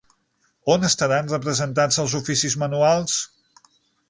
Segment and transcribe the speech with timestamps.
[0.75, 3.21] On estaran representats els oficis manuals?